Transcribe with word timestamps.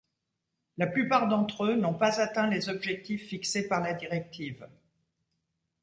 La 0.79 0.87
plupart 0.87 1.27
d'entre 1.27 1.65
eux 1.65 1.75
n’ont 1.75 1.93
pas 1.93 2.19
atteint 2.19 2.47
les 2.49 2.69
objectifs 2.69 3.27
fixés 3.27 3.67
par 3.67 3.81
la 3.81 3.93
directive. 3.93 4.65